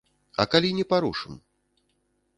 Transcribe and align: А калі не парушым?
А 0.43 0.47
калі 0.53 0.71
не 0.79 0.85
парушым? 0.95 1.33